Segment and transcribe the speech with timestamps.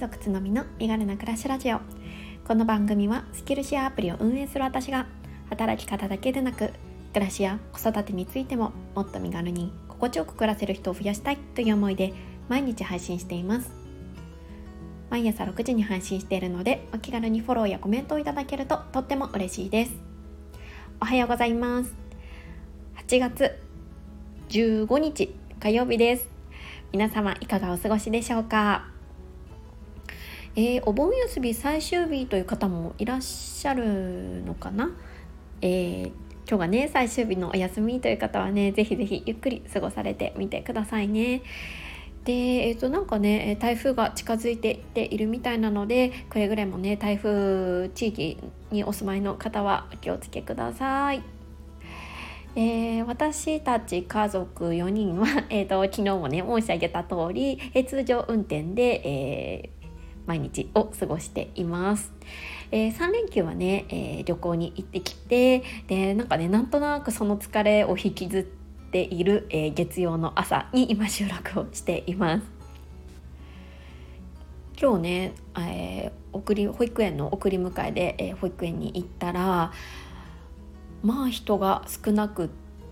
[0.00, 1.80] 族つのみの身軽な暮らしラジオ。
[2.48, 5.06] この番組はスキルシェアアプリを運営する私が
[5.50, 6.72] 働き方だけでなく
[7.12, 12.14] 暮らしや子育てについてももっと身軽に心地よく暮らせる人を増やしたいという思いで
[12.48, 13.70] 毎日配信しています。
[15.10, 19.92] 毎朝6時に配信しているのでお気軽にフォローやコメントをいただけるととっても嬉しいです。
[20.98, 21.92] おはようございます。
[23.06, 23.58] 8月
[24.48, 26.30] 15日火曜日です。
[26.90, 28.89] 皆様いかがお過ごしでしょうか？
[30.56, 34.90] えー、お盆休み最終日という方もいらっしゃるのかな、
[35.62, 36.12] えー、
[36.48, 41.42] 今日がね最終日のお休みという方はねぜひぜひゆっくり過ごされてみてくださいね。
[42.24, 48.38] で、えー、となんかね台風が近づいていっているみたいなのでくれぐれもね台風地域
[48.72, 51.22] にお住まいの方はお気をつけください。
[52.56, 59.70] えー、私たち家族4人は、 えーと、昨日もね申し上げた通り、えー、通常運転で、え、
[60.26, 62.12] 毎日を過ごしています。
[62.72, 72.60] えー、3連休はね、えー、旅行に行ってきてでなんかねなんとなくその疲れを引きずっている、えー、月曜の朝に今収録をしています。
[74.80, 79.72] 今日ね、えー、送り保育園の送り迎えで、えー、保育園に行ったら
[81.02, 82.48] まあ人が少なくっ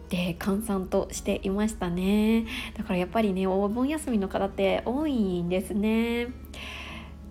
[0.08, 6.28] て閑散としていましたねだからやっぱりねお盆休みの方って多いんですね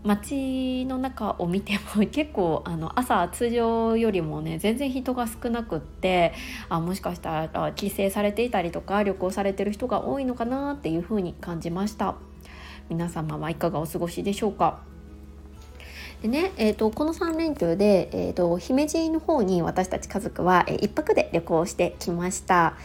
[0.07, 6.33] 街の中を見ても結構あの朝通常よりもね全然人が少なくって
[6.69, 12.15] あもしかしたら帰省されていたりとか旅行されてる人が多いのかなっていうふうに感じました。
[12.89, 14.86] 皆様はいかがお過ごしでしょうか？
[16.21, 22.75] でね、えーと、この3連休で、えーと、姫路の方に私たち家族は、えー、1泊で旅行してきました。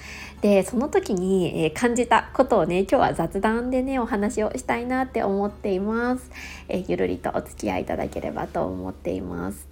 [0.42, 6.28] でその時に、えー、感じたことをね今日は雑談でねお話をしたいなって思っています、
[6.68, 9.66] えー、ゆるりとお付き合いいただければと思っています。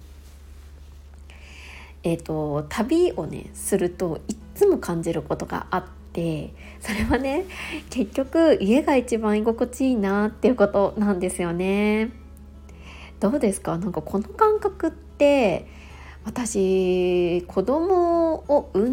[2.03, 5.83] えーと、旅をねするといつも感じることがあっ
[6.13, 7.45] てそれはね
[7.91, 12.20] 結局家が一番居心地いいなっていうことなんですよね。
[13.21, 13.77] どうですか？
[13.77, 15.67] なんかこの感覚って
[16.25, 18.89] 私子供を産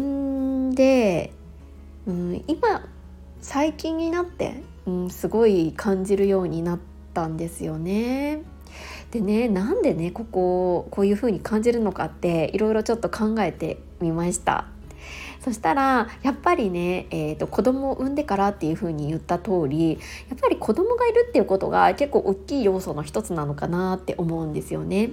[0.69, 1.33] んで、
[2.07, 2.87] うん、今
[3.41, 6.79] 最近になって、うん、すごい感じるようになっ
[7.13, 8.43] たんですよね。
[9.09, 14.67] でねなんでねこここういう風に感じるのかっていろいろちょっと考えてみました。
[15.39, 19.97] そしたらやっぱりね、えーと、子供を産んでからっていうふうに言った通りや
[20.35, 25.11] っぱり子供がいるっていうことが結構大きい要素の一つなのかなって思うんですよね。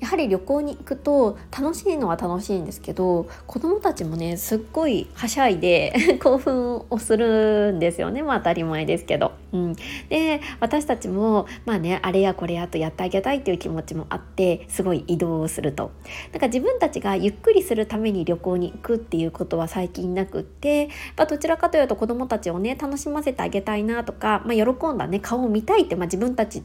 [0.00, 5.92] やはり旅行に行くと楽しいのは楽しいんですけど子どもたちもねすっごいはしゃいで
[6.22, 9.32] 興奮をするんですよねまあ当たり前ですけど。
[9.50, 9.72] うん、
[10.10, 15.90] で私たちもまあねあれやこれやとやってあげたいっていう気持ちもあってすごい移動をすると。
[16.32, 26.62] なんか自分たちがゆっくりするために旅行に行くっていうことは最近なくって、まあ、どちらかというと子どもたちをね楽しませてあげたいなとか、まあ、喜んだね顔を見たいって、まあ、自分たち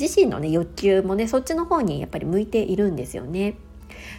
[0.00, 3.54] 自身のね欲求もねそっちの方にやっぱり向いているんですよね。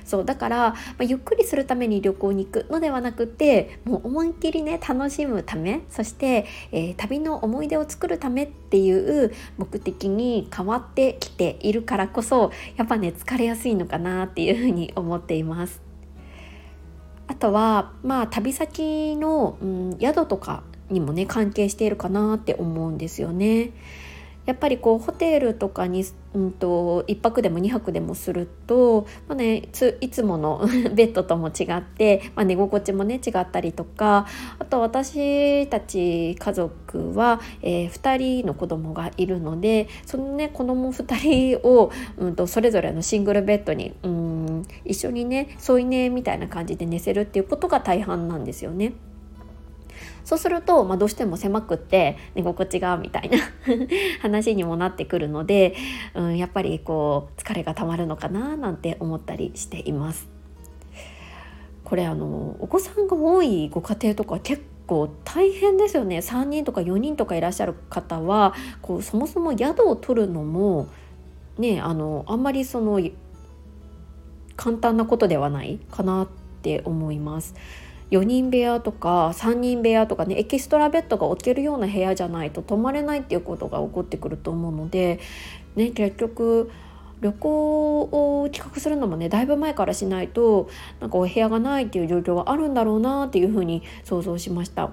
[0.06, 8.91] そうだから、まあ、ゆっくりするために旅行に行くのではなくてもう思いっきりね楽しむためそして、えー、旅の思い出を作るためってい
[9.25, 15.81] う目的に変わってきているからこそやっぱね疲れやすいのかなっていうふうに思っています。
[17.28, 23.72] あとはまあ旅先の、うん、宿とかにもね関係しているかなって思うんですよね。
[24.45, 34.27] やっぱりこうホテルとかに、うんと、1泊でも2泊でもすると、まあね、ついつもの ベッドとも違って、まあ、寝心地もね違ったりとか
[34.59, 48.93] あと私たち家族は、えー、2人の子供がいるのでそのね子供2人を、うんと、それぞれのシングルベッドに、うん、一緒にね添い寝みたいな感じで寝せるっていうことが大半なんですよね。
[50.23, 53.37] そうすると、まあ、どうしても狭くって寝心地がみたいな
[54.21, 55.75] 話にもなってくるので、
[56.15, 60.27] うん、やっぱりこう疲れがたまるのかななんて思ったりしています。
[61.83, 70.87] これあのお子さんが多いご家庭とか結構大変ですよね3人とか4人とかいらっしゃる方はこうそもそも宿を取るのも
[71.57, 72.99] ねあのあんまりその
[74.55, 76.27] 簡単なことではないかなっ
[76.61, 77.53] て思います。
[78.13, 85.19] 4人部屋とか3人部屋とかねエキストラベッドが置けるような部屋じゃないと泊まれないっていうことが起こってくると思うので、
[85.75, 86.71] ね、結局
[87.21, 90.69] 旅行を企画するのもねだいぶ前からしないと
[91.00, 94.92] なんかお部屋がないっていう状況があるんだろうなっていうふうに想像しました。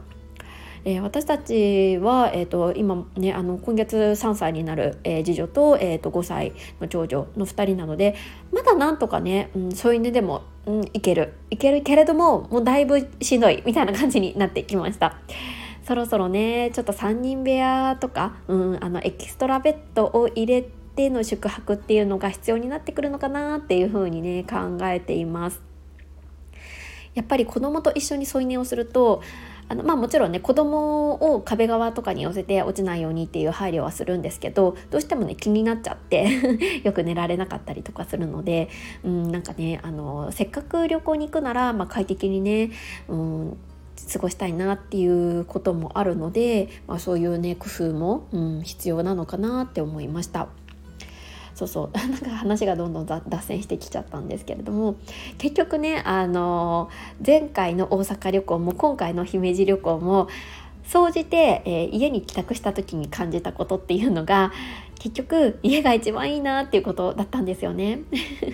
[0.85, 8.17] えー、私たちは、えーと、今ねあの今月3歳になる、えー、次女と,、えーと、5歳の長女の2人なので
[8.53, 15.19] まだなんとかね、うん、そういうねでも、うん、いけるいけるけれどももうだいぶしんどいみたいな感じになってきました。
[15.83, 20.63] そろそろねちょっと3人部屋とか、うん、あのエキストラベッドを入れ
[20.95, 25.61] ての宿泊っていうのが必要になってくるのかなっていうふうにね考えています。
[27.15, 29.23] やっぱり子供と一緒に添い寝をすると
[29.71, 36.29] あのまあもちろんね子供を壁側とかに寄せて落ちないようにっていう配慮はするんですけどどうしてもね気になっちゃって
[36.83, 38.69] よく寝られなかったりとかするので、
[39.05, 42.73] うん、なんかねあのせっかく旅行に行くなら、まあ、快適にね、
[43.09, 43.57] うん、
[44.13, 50.49] 過ごしたいなっていうこともあるので、まあ、そういうね工夫も、うん、必要なのかなって思いました。
[51.61, 54.97] そうそう なんか話がどんどん脱線してきちゃったんですけれども
[55.37, 56.89] 結局ねあの
[57.25, 60.29] 前回の大阪旅行も今回の姫路旅行も
[60.85, 64.53] 総じて、えー、家に帰宅した時に感じたことっていうのが
[64.99, 68.01] 結局家が一番いいなっていうことだったんですよね。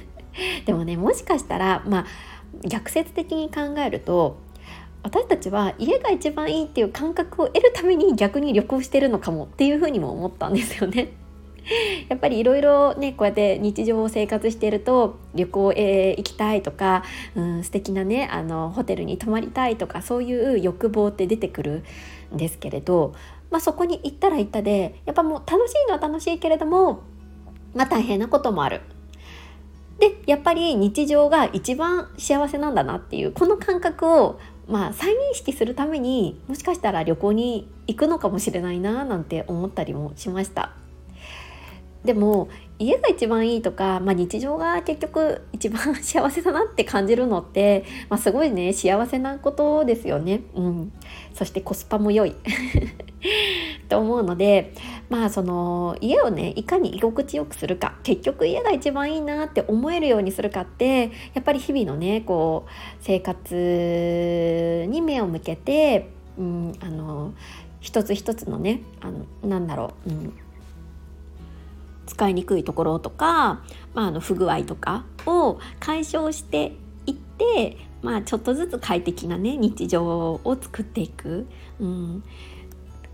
[0.67, 2.07] でもねもしかしたらまあ
[2.67, 4.37] 逆説的に考えると
[5.05, 11.13] 私たちは家が一番いいっていう感覚を得るために逆に旅行してるのかもっていうふうにも思ったんですよね。
[12.09, 17.03] やっぱりいろいろねこうやって日常を生活していると旅行へ行きたいとか、
[17.35, 21.85] うん、素敵なねあのホテルに泊まりたいとかそういう欲望って出てくる
[22.35, 23.15] んですけれど、
[23.51, 27.03] まあ、そこに行ったら行ったでやっぱもう楽しいのは楽しいけれども、
[27.75, 28.81] まあ、大変なこともある。
[29.99, 34.39] でやっぱり日常が一番幸せなんだなっていうこの感覚を
[34.69, 40.73] まあ再認識するためにもしかしたら旅行に行くのかもしれないななんて思ったりもしました。
[42.07, 42.49] でも
[42.79, 50.43] 家が一番いいとか、まあ、日常が結局一番 幸せだなって感じるのって、まあ、すごいね幸せなことですよね。
[50.55, 50.93] うん、
[51.35, 52.35] そしてコスパも良い
[53.89, 54.73] と思うので
[55.09, 62.71] まあその家をねいかに居心地よくするか結局家が一番いいなって思えるようにするかってやっぱり日々のねこう
[63.01, 67.33] 生活に目を向けて、うん、あの
[67.81, 70.33] 一つ一つのねあのなんだろう、うん
[72.07, 73.63] 使いにくいところとか、
[73.95, 76.73] まあ、あの不具合とかを解消して
[77.07, 81.47] いって、まあ、ちょっとずつ快適なね日常を作っていく、
[81.81, 82.25] うん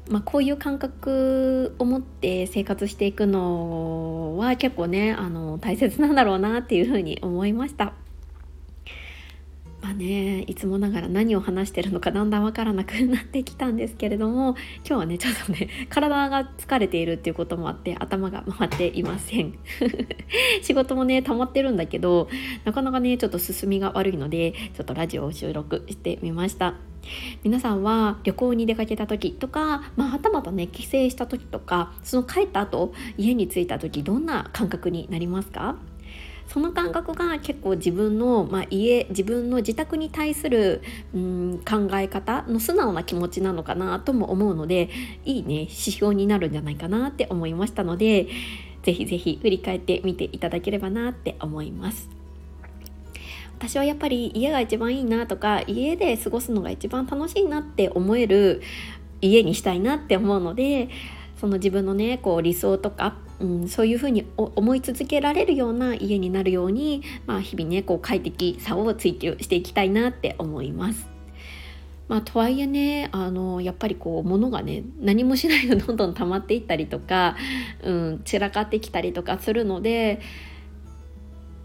[0.09, 7.95] まあ、こういう感覚を持って生活していくのは結構ねあの大切なんだろうなっていうふうに思いました。
[9.93, 14.57] ねいつもながら何を話してるのかだんだん分からなくなってきたんですけれども
[14.87, 19.55] 今日はねちょっとね体が疲れているっていうこともあって頭が回っていません。
[20.63, 22.29] 仕事もね溜まってるんだけど
[22.65, 26.75] なかなかねちょっと進みが悪いのでちょっとラジオを収録してみました。
[27.43, 35.77] 皆さんは旅行に出かけた時とか、まあ、はたまたね帰省した時とかその帰った後家に着いた時どんな感覚になりますか？
[36.53, 40.83] その感覚が結構自分の、まあ、家自分の自宅に対する
[41.15, 44.91] うん考え方の素直な気持ちなのかなとも思うので
[45.25, 48.27] いいね指標になるんじゃないかなって思いましたので
[48.83, 52.11] 是非是非振り返ってみていただければなって思います。
[53.59, 58.61] 私はやっぱり家が一番いいなとか家で過ごすのが一番楽しいなって思える
[59.21, 60.91] 家にしたいなって思うので
[61.41, 71.11] その自分のねこう理想とかうん、そういうふうに思い続けられるような家になるように、まあ、日々ねこう快適さを追求していきたいなって思います。
[72.09, 77.37] まあ、とはいえねあのやっぱりこう物がね何もしないと どんどん溜まっていったりとか、
[77.83, 80.21] うん、散らかってきたりとかするので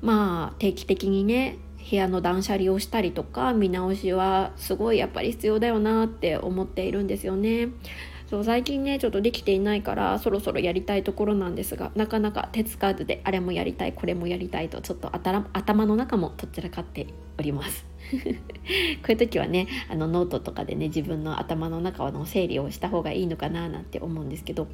[0.01, 1.57] まあ定期的にね
[1.89, 7.69] 部屋の断捨離をしたりとか見直しはすごいやっぱり必要だよなって思っているんですよね。
[8.29, 17.07] そう最近ねちょっとできていないからそろそろやりたいところなんですがなかなか手つかずであれもやりたいこれもやりたいとちょっと頭の中もとっちらかって
[17.39, 17.85] おります。
[18.11, 24.67] こういう時はねあのノートとかでね自分の頭の中の整理をした方がいいのかななんて思うんですけど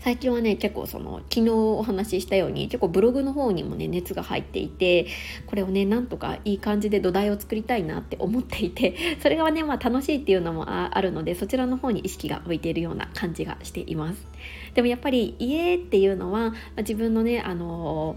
[0.00, 5.06] 最近はね結構その昨日お話ししたように結構ブログの方にもね熱が入っていて
[5.46, 14.26] これをねなんとかいい感じで土台を作りたいなって思っていて それがねまあ楽しいっていうのもあるのでそちらの方に意識が向いているような感じがしています
[14.74, 18.16] でもやっぱり家っていうのは、自分のねあの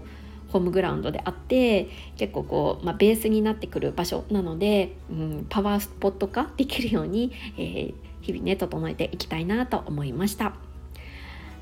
[0.52, 10.69] ホームグラウンドであって結構こう、まあ、ベースになってくる場所なので、うん、パワースポット化できるように、えー、日々ね整えていきたいなと思いました。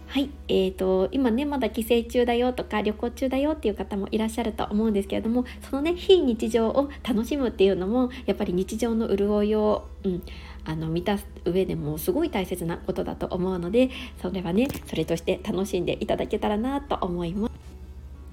[0.08, 10.22] はい、えーと、今ねまだ帰省中だよとか旅行中だよっていう方もいらっしゃると思うんですけれどもそのね非日常を楽しむっていうのもやっぱり日常の潤いを、うん、
[10.64, 13.90] あの満たす上でもすごい大切なことだと思うので
[14.22, 17.50] それはねそれとして楽しんでいただけたらなと思いま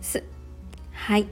[0.01, 0.23] す。
[0.93, 1.27] はい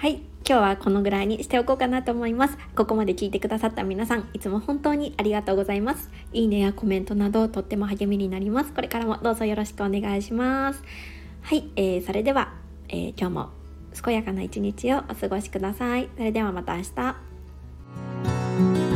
[0.00, 2.56] はい今日はこのぐらいにしておこうかなと思います。
[2.74, 6.08] ここまで聞いてくださった皆さん、いつも本当にありがとうございます。
[6.32, 8.72] いいねやコメントなどとっても励みになります。
[8.72, 10.82] これからもどうぞよろしくお願いします。
[11.42, 12.54] はい、えー、それでは、
[12.88, 13.50] えー、今日も
[14.02, 16.08] 健やかな一日をお過ごしください。
[16.16, 18.89] それではまた明日。